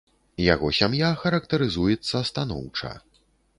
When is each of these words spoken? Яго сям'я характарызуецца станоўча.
Яго 0.53 0.67
сям'я 0.77 1.11
характарызуецца 1.25 2.25
станоўча. 2.33 2.91